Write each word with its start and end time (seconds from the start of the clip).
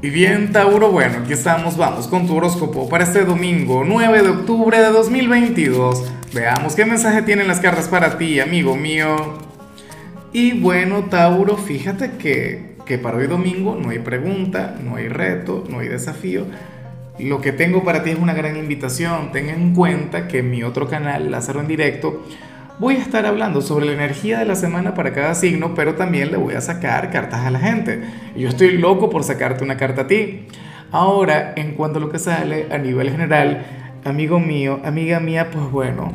Y 0.00 0.10
bien, 0.10 0.52
Tauro, 0.52 0.92
bueno, 0.92 1.18
aquí 1.24 1.32
estamos, 1.32 1.76
vamos 1.76 2.06
con 2.06 2.28
tu 2.28 2.36
horóscopo 2.36 2.88
para 2.88 3.02
este 3.02 3.24
domingo 3.24 3.82
9 3.84 4.22
de 4.22 4.28
octubre 4.28 4.78
de 4.78 4.90
2022. 4.90 6.04
Veamos 6.32 6.76
qué 6.76 6.84
mensaje 6.84 7.22
tienen 7.22 7.48
las 7.48 7.58
cartas 7.58 7.88
para 7.88 8.16
ti, 8.16 8.38
amigo 8.38 8.76
mío. 8.76 9.16
Y 10.32 10.52
bueno, 10.52 11.06
Tauro, 11.06 11.56
fíjate 11.56 12.12
que, 12.12 12.76
que 12.86 12.98
para 12.98 13.16
hoy 13.16 13.26
domingo 13.26 13.74
no 13.74 13.90
hay 13.90 13.98
pregunta, 13.98 14.76
no 14.80 14.94
hay 14.94 15.08
reto, 15.08 15.64
no 15.68 15.80
hay 15.80 15.88
desafío. 15.88 16.46
Lo 17.18 17.40
que 17.40 17.50
tengo 17.50 17.82
para 17.82 18.04
ti 18.04 18.10
es 18.10 18.18
una 18.20 18.34
gran 18.34 18.56
invitación. 18.56 19.32
Ten 19.32 19.48
en 19.48 19.74
cuenta 19.74 20.28
que 20.28 20.44
mi 20.44 20.62
otro 20.62 20.88
canal, 20.88 21.32
Lázaro 21.32 21.58
en 21.58 21.66
Directo, 21.66 22.22
voy 22.78 22.94
a 22.94 22.98
estar 22.98 23.26
hablando 23.26 23.60
sobre 23.60 23.86
la 23.86 23.92
energía 23.92 24.38
de 24.38 24.44
la 24.44 24.54
semana 24.54 24.94
para 24.94 25.12
cada 25.12 25.34
signo, 25.34 25.74
pero 25.74 25.94
también 25.94 26.30
le 26.30 26.36
voy 26.36 26.54
a 26.54 26.60
sacar 26.60 27.10
cartas 27.10 27.44
a 27.44 27.50
la 27.50 27.58
gente. 27.58 28.02
Yo 28.36 28.48
estoy 28.48 28.78
loco 28.78 29.10
por 29.10 29.24
sacarte 29.24 29.64
una 29.64 29.76
carta 29.76 30.02
a 30.02 30.06
ti. 30.06 30.46
Ahora, 30.90 31.52
en 31.56 31.74
cuanto 31.74 31.98
a 31.98 32.00
lo 32.00 32.08
que 32.08 32.18
sale 32.18 32.68
a 32.70 32.78
nivel 32.78 33.10
general, 33.10 33.66
amigo 34.04 34.38
mío, 34.38 34.80
amiga 34.84 35.20
mía, 35.20 35.50
pues 35.50 35.70
bueno, 35.70 36.12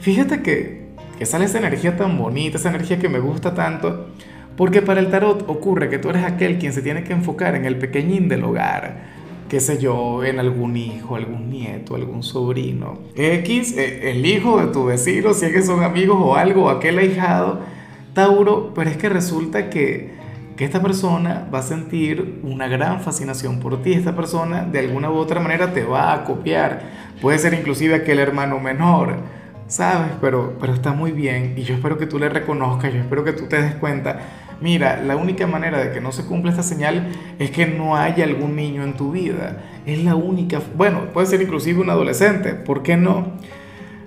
fíjate 0.00 0.42
que, 0.42 0.88
que 1.18 1.26
sale 1.26 1.44
esa 1.44 1.58
energía 1.58 1.96
tan 1.96 2.18
bonita, 2.18 2.56
esa 2.56 2.70
energía 2.70 2.98
que 2.98 3.08
me 3.08 3.20
gusta 3.20 3.54
tanto, 3.54 4.08
porque 4.56 4.82
para 4.82 5.00
el 5.00 5.10
tarot 5.10 5.44
ocurre 5.48 5.88
que 5.88 5.98
tú 5.98 6.10
eres 6.10 6.24
aquel 6.24 6.58
quien 6.58 6.72
se 6.72 6.82
tiene 6.82 7.04
que 7.04 7.12
enfocar 7.12 7.54
en 7.54 7.64
el 7.64 7.76
pequeñín 7.76 8.28
del 8.28 8.44
hogar 8.44 9.11
qué 9.52 9.60
sé 9.60 9.76
yo, 9.76 10.24
en 10.24 10.38
algún 10.38 10.78
hijo, 10.78 11.14
algún 11.14 11.50
nieto, 11.50 11.94
algún 11.94 12.22
sobrino. 12.22 13.00
X, 13.14 13.76
eh, 13.76 14.10
el 14.10 14.24
hijo 14.24 14.58
de 14.58 14.72
tu 14.72 14.86
vecino, 14.86 15.34
si 15.34 15.44
es 15.44 15.52
que 15.52 15.60
son 15.60 15.84
amigos 15.84 16.16
o 16.18 16.36
algo, 16.36 16.70
aquel 16.70 16.96
ahijado, 16.98 17.60
Tauro, 18.14 18.72
pero 18.74 18.88
es 18.88 18.96
que 18.96 19.10
resulta 19.10 19.68
que, 19.68 20.14
que 20.56 20.64
esta 20.64 20.80
persona 20.80 21.50
va 21.52 21.58
a 21.58 21.62
sentir 21.62 22.40
una 22.42 22.66
gran 22.66 23.02
fascinación 23.02 23.60
por 23.60 23.82
ti, 23.82 23.92
esta 23.92 24.16
persona 24.16 24.64
de 24.64 24.78
alguna 24.78 25.10
u 25.10 25.16
otra 25.16 25.38
manera 25.38 25.74
te 25.74 25.84
va 25.84 26.14
a 26.14 26.24
copiar, 26.24 26.84
puede 27.20 27.38
ser 27.38 27.52
inclusive 27.52 27.94
aquel 27.94 28.20
hermano 28.20 28.58
menor, 28.58 29.16
¿sabes? 29.72 30.12
Pero, 30.20 30.56
pero 30.60 30.74
está 30.74 30.92
muy 30.92 31.12
bien 31.12 31.54
y 31.56 31.62
yo 31.62 31.74
espero 31.74 31.96
que 31.98 32.06
tú 32.06 32.18
le 32.18 32.28
reconozcas, 32.28 32.92
yo 32.92 33.00
espero 33.00 33.24
que 33.24 33.32
tú 33.32 33.46
te 33.46 33.60
des 33.60 33.74
cuenta 33.76 34.20
mira, 34.62 35.02
la 35.02 35.16
única 35.16 35.46
manera 35.46 35.78
de 35.78 35.92
que 35.92 36.00
no 36.00 36.12
se 36.12 36.24
cumpla 36.24 36.52
esta 36.52 36.62
señal 36.62 37.08
es 37.38 37.50
que 37.50 37.66
no 37.66 37.96
haya 37.96 38.24
algún 38.24 38.56
niño 38.56 38.84
en 38.84 38.94
tu 38.94 39.12
vida. 39.12 39.62
Es 39.84 40.02
la 40.04 40.14
única, 40.14 40.60
bueno, 40.76 41.06
puede 41.12 41.26
ser 41.26 41.42
inclusive 41.42 41.80
un 41.80 41.90
adolescente, 41.90 42.54
¿por 42.54 42.82
qué 42.82 42.96
no? 42.96 43.32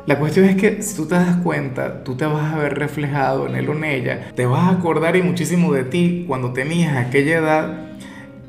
La 0.07 0.19
cuestión 0.19 0.45
es 0.45 0.55
que 0.55 0.81
si 0.81 0.95
tú 0.95 1.07
te 1.07 1.15
das 1.15 1.37
cuenta, 1.37 2.03
tú 2.03 2.15
te 2.15 2.25
vas 2.25 2.53
a 2.53 2.57
ver 2.57 2.77
reflejado 2.77 3.47
en 3.47 3.55
él 3.55 3.67
o 3.69 3.73
en 3.73 3.83
ella, 3.83 4.31
te 4.35 4.45
vas 4.45 4.63
a 4.63 4.77
acordar 4.77 5.15
y 5.15 5.23
muchísimo 5.23 5.73
de 5.73 5.83
ti 5.83 6.25
cuando 6.27 6.53
tenías 6.53 6.95
aquella 6.95 7.37
edad. 7.37 7.79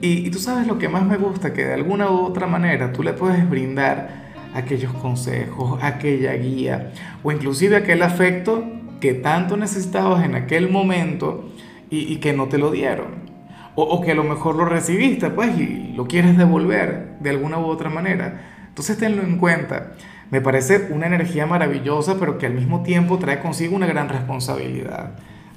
Y, 0.02 0.26
y 0.26 0.30
tú 0.30 0.38
sabes 0.38 0.66
lo 0.66 0.78
que 0.78 0.90
más 0.90 1.04
me 1.04 1.16
gusta, 1.16 1.54
que 1.54 1.64
de 1.64 1.72
alguna 1.72 2.10
u 2.10 2.26
otra 2.26 2.46
manera 2.46 2.92
tú 2.92 3.02
le 3.02 3.14
puedes 3.14 3.48
brindar 3.48 4.25
aquellos 4.54 4.92
consejos, 4.94 5.78
aquella 5.82 6.34
guía 6.34 6.92
o 7.22 7.32
inclusive 7.32 7.76
aquel 7.76 8.02
afecto 8.02 8.64
que 9.00 9.14
tanto 9.14 9.56
necesitabas 9.56 10.24
en 10.24 10.34
aquel 10.34 10.70
momento 10.70 11.50
y, 11.90 12.16
que 12.16 12.32
no 12.32 12.46
te 12.46 12.58
lo 12.58 12.70
dieron. 12.70 13.26
O, 13.74 13.84
o, 13.84 14.00
que 14.00 14.12
a 14.12 14.14
lo 14.14 14.24
mejor 14.24 14.56
lo 14.56 14.64
recibiste, 14.64 15.30
pues, 15.30 15.56
y 15.58 15.92
lo 15.94 16.06
quieres 16.06 16.36
devolver 16.36 17.16
de 17.20 17.30
alguna 17.30 17.58
u 17.58 17.66
otra 17.66 17.90
manera. 17.90 18.64
Entonces 18.68 18.98
tenlo 18.98 19.22
en 19.22 19.38
cuenta. 19.38 19.92
Me 20.30 20.40
parece 20.40 20.88
una 20.90 21.06
energía 21.06 21.46
maravillosa, 21.46 22.18
pero 22.18 22.38
que 22.38 22.46
al 22.46 22.54
mismo 22.54 22.82
tiempo 22.82 23.18
trae 23.18 23.40
consigo 23.40 23.76
una 23.76 23.86
gran 23.86 24.08
responsabilidad. 24.08 25.12